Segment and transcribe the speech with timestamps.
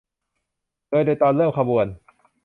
[0.89, 1.87] โดยในตอนเริ่มขบวน